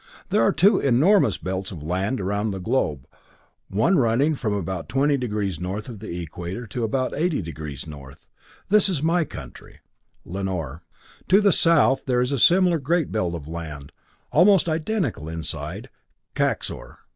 [0.29, 3.05] There are two enormous belts of land around the globe,
[3.67, 8.25] one running from about 20 degrees north of the equator to about 80 degrees north.
[8.67, 9.81] This is my country,
[10.25, 10.81] Lanor.
[11.27, 13.91] To the south there is a similar great belt of land,
[14.31, 15.83] of almost identical size,
[16.33, 16.97] Kaxor.